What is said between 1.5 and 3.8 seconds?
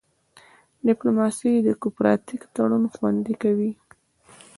د کوپراتیف تړون خوندي کوي